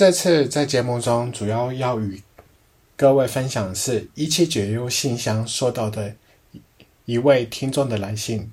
[0.00, 2.22] 这次在节目中主要要与
[2.96, 6.14] 各位分享的是一七九优信箱收到的
[7.04, 8.50] 一位听众的来信。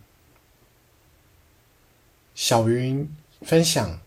[2.36, 3.10] 小云
[3.44, 4.02] 分享，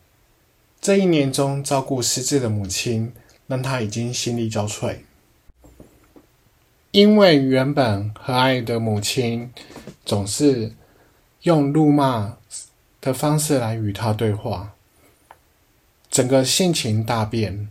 [0.83, 3.11] 这一年中照顾失智的母亲，
[3.47, 4.99] 让他已经心力交瘁。
[6.91, 9.51] 因为原本和蔼的母亲，
[10.05, 10.75] 总是
[11.45, 12.37] 用怒骂
[13.01, 14.75] 的方式来与他对话。
[16.11, 17.71] 整个性情大变，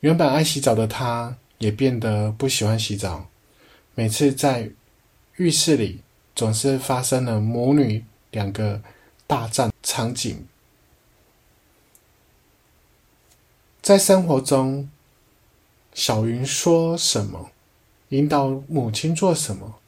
[0.00, 3.26] 原本爱洗澡的他，也变得不喜欢洗澡。
[3.94, 4.70] 每次在
[5.36, 6.02] 浴室里，
[6.34, 8.82] 总是发生了母女两个
[9.26, 10.46] 大战场景。
[13.80, 14.90] 在生活中，
[15.94, 17.50] 小云说什么，
[18.10, 19.78] 引导母亲做什么，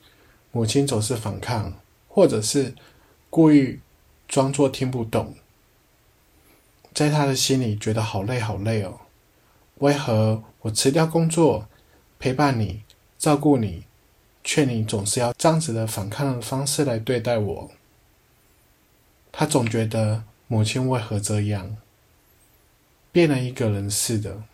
[0.51, 1.75] 母亲总是反抗，
[2.09, 2.75] 或者是
[3.29, 3.81] 故意
[4.27, 5.35] 装作听不懂。
[6.95, 9.01] 在他的心里，觉得好累好累哦。
[9.79, 11.69] 为何我辞掉工作，
[12.21, 12.85] 陪伴你，
[13.19, 13.85] 照顾你，
[14.45, 17.71] 却你总是要这样子的反抗的方式来对待我？
[19.33, 21.77] 他总觉得母亲为何这样，
[23.11, 24.45] 变了一个人似的。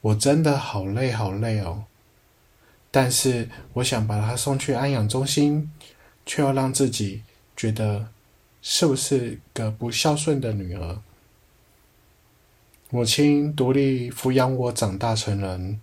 [0.00, 1.84] 我真的好累好累哦。
[2.90, 5.70] 但是我想把他送去安养中心，
[6.26, 7.22] 却要让自己
[7.56, 8.08] 觉得
[8.60, 11.00] 是不是个不孝顺的女儿？
[12.94, 15.80] 母亲独立抚养我长大成人，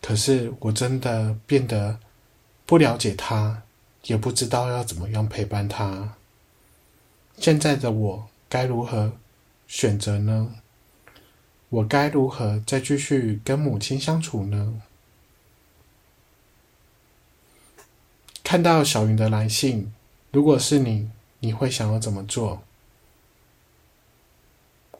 [0.00, 1.98] 可是我真的变得
[2.64, 3.64] 不了解她，
[4.04, 6.14] 也不知道要怎么样陪伴她。
[7.38, 9.14] 现在的我该如何
[9.66, 10.54] 选择呢？
[11.70, 14.80] 我该如何再继续跟母亲相处呢？
[18.44, 19.92] 看到小云的来信，
[20.30, 22.62] 如果是你，你会想要怎么做？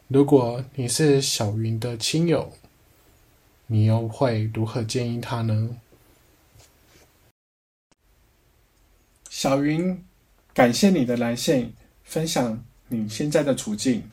[0.07, 2.53] 如果你是小云的亲友，
[3.65, 5.77] 你又会如何建议他呢？
[9.31, 10.05] 小云，
[10.53, 11.73] 感谢你的来信，
[12.03, 14.11] 分享你现在的处境。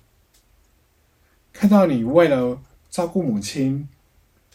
[1.52, 3.86] 看到你为了照顾母亲，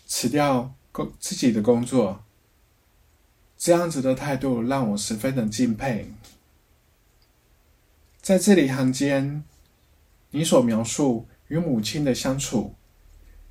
[0.07, 2.23] 辞掉工自己的工作，
[3.55, 6.11] 这样子的态度让我十分的敬佩。
[8.23, 9.43] 在字里行间。
[10.37, 12.75] 你所描述与母亲的相处，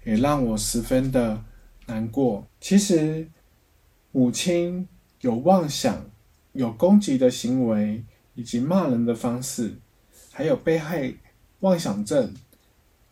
[0.05, 1.43] 也让我十分的
[1.87, 2.47] 难过。
[2.61, 3.29] 其实，
[4.13, 4.87] 母亲
[5.21, 6.09] 有妄想、
[6.53, 8.05] 有攻击的行为，
[8.37, 9.75] 以及骂人的方式，
[10.31, 11.13] 还有被害
[11.59, 12.33] 妄想症，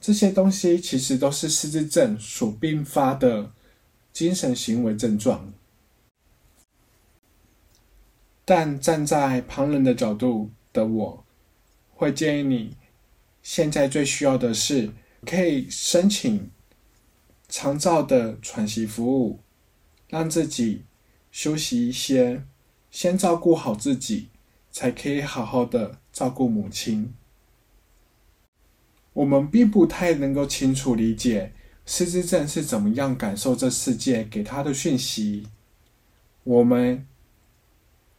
[0.00, 3.50] 这些东西其实都是失智症所并发的
[4.12, 5.52] 精神行为症状。
[8.44, 11.24] 但站在旁人的角度的我，
[11.90, 12.76] 会建议你。
[13.44, 14.90] 现在最需要的是，
[15.26, 16.50] 可以申请
[17.46, 19.40] 长照的喘息服务，
[20.08, 20.84] 让自己
[21.30, 22.42] 休息一些，
[22.90, 24.30] 先照顾好自己，
[24.72, 27.12] 才可以好好的照顾母亲。
[29.12, 31.52] 我们并不太能够清楚理解
[31.84, 35.46] 失智症是怎么样感受这世界给他的讯息，
[36.44, 37.06] 我们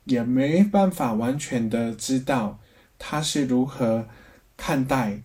[0.03, 2.59] 也没办法完全的知道
[3.00, 4.07] 他是如何。
[4.57, 5.21] 看待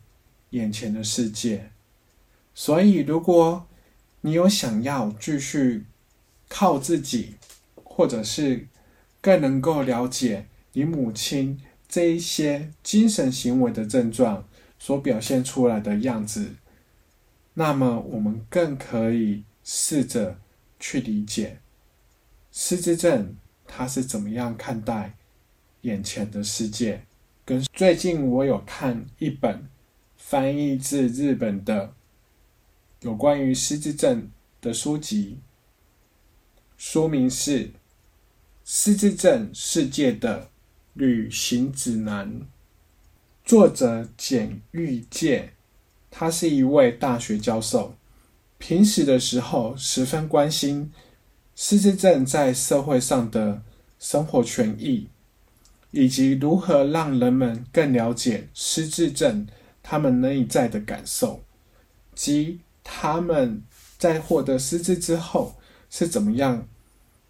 [0.51, 1.71] 眼前的世界，
[2.55, 3.67] 所以如果
[4.23, 5.87] 你有想要继续
[6.49, 7.37] 靠自己，
[7.85, 8.67] 或者是
[9.21, 14.47] 更能够了解你母亲这一些精神行为的症状
[14.79, 16.55] 所表现出来的样子，
[17.55, 20.39] 那么我们更可以试着
[20.79, 21.59] 去理解
[22.51, 23.37] 失智症
[23.67, 25.17] 他是怎么样看待
[25.83, 27.03] 眼前的世界。
[27.73, 29.67] 最近我有看一本
[30.17, 31.95] 翻译自日本的
[33.01, 34.31] 有关于失智症
[34.61, 35.39] 的书籍，
[36.77, 37.67] 书名是
[38.65, 40.51] 《失智症世界的
[40.93, 42.41] 旅行指南》，
[43.45, 45.55] 作者简玉介，
[46.11, 47.95] 他是一位大学教授，
[48.59, 50.93] 平时的时候十分关心
[51.57, 53.63] 失智症在社会上的
[53.99, 55.09] 生活权益。
[55.93, 59.47] 以及如何让人们更了解失智症
[59.83, 61.43] 他们内在的感受，
[62.15, 63.63] 及他们
[63.99, 65.57] 在获得失智之后
[65.89, 66.69] 是怎么样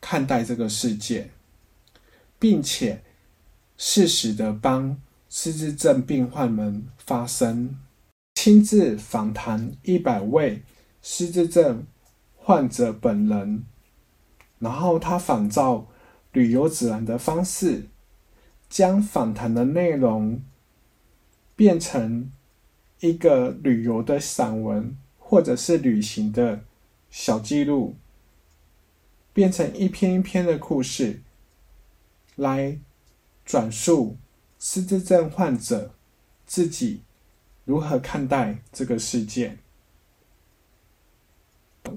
[0.00, 1.30] 看待这个世界，
[2.38, 3.02] 并且
[3.76, 7.78] 适时的帮失智症病患们发声，
[8.34, 10.62] 亲自访谈一百位
[11.02, 11.86] 失智症
[12.36, 13.64] 患者本人，
[14.58, 15.86] 然后他仿照
[16.32, 17.89] 旅游指南的方式。
[18.70, 20.40] 将访谈的内容
[21.56, 22.30] 变成
[23.00, 26.64] 一个旅游的散文，或者是旅行的
[27.10, 27.96] 小记录，
[29.32, 31.20] 变成一篇一篇的故事，
[32.36, 32.78] 来
[33.44, 34.16] 转述
[34.60, 35.92] 失智症患者
[36.46, 37.00] 自己
[37.64, 39.58] 如何看待这个世界。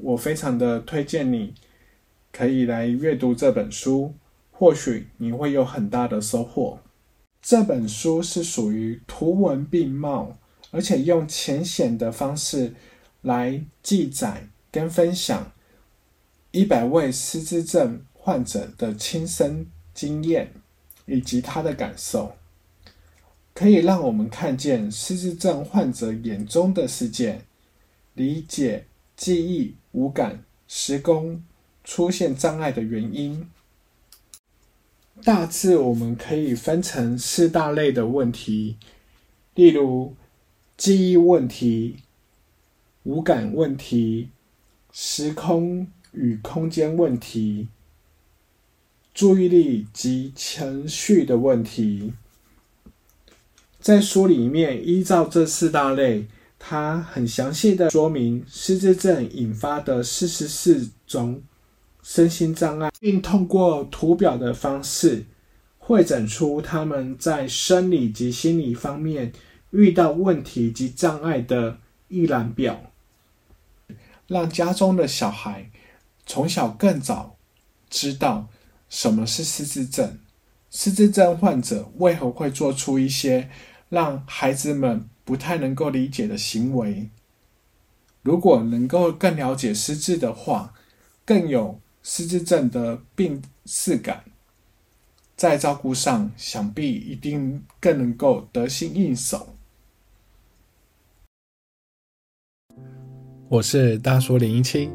[0.01, 1.53] 我非常的推荐你，
[2.31, 4.15] 可以来阅读这本书。
[4.63, 6.79] 或许你会有很大的收获。
[7.41, 10.37] 这本书是属于图文并茂，
[10.71, 12.73] 而且用浅显的方式
[13.23, 15.51] 来记载跟分享
[16.51, 20.53] 一百位失智症患者的亲身经验
[21.07, 22.37] 以及他的感受，
[23.53, 27.41] 可以让我们看见失智症患者眼中的世界，
[28.13, 28.85] 理解
[29.17, 31.43] 记忆、五感、时空
[31.83, 33.45] 出现障碍的原因。
[35.23, 38.75] 大致我们可以分成四大类的问题，
[39.55, 40.15] 例如
[40.75, 41.97] 记忆问题、
[43.03, 44.27] 五感问题、
[44.91, 47.69] 时空与空间问题、
[49.13, 52.13] 注意力及情绪的问题。
[53.79, 56.25] 在书里面，依照这四大类，
[56.59, 61.41] 它很详细的说明失智症引发的四十四种。
[62.03, 65.25] 身心障碍，并通过图表的方式
[65.77, 69.31] 会诊出他们在生理及心理方面
[69.71, 71.79] 遇到问题及障碍的
[72.09, 72.91] 一览表，
[74.27, 75.71] 让家中的小孩
[76.25, 77.37] 从小更早
[77.89, 78.49] 知道
[78.89, 80.19] 什么是失智症，
[80.69, 83.49] 失智症患者为何会做出一些
[83.87, 87.09] 让孩子们不太能够理解的行为。
[88.21, 90.73] 如果能够更了解失智的话，
[91.23, 91.79] 更有。
[92.05, 94.21] 失智症的病视感，
[95.37, 99.47] 在照顾上想必一定更能够得心应手。
[103.47, 104.89] 我是大叔零一七，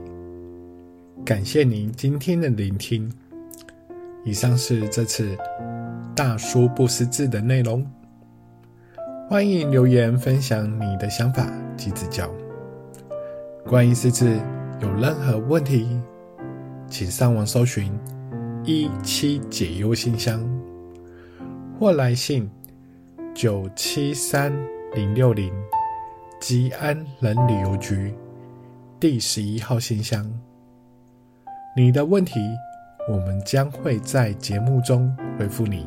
[1.25, 3.11] 感谢您今天的聆听。
[4.23, 5.35] 以上是这次
[6.15, 7.91] 大叔不识字的内容，
[9.31, 12.31] 欢迎留言分享你的想法及指教。
[13.65, 14.39] 关于识字
[14.83, 15.99] 有任何问题？
[16.91, 17.93] 请上网搜寻
[18.65, 20.43] “一七解忧信箱”
[21.79, 22.51] 或来信
[23.35, 24.53] 九七三
[24.95, 25.53] 零六零
[26.41, 28.13] 吉安人旅游局
[28.99, 30.29] 第十一号信箱。
[31.77, 32.41] 你的问题，
[33.09, 35.87] 我们将会在节目中回复你。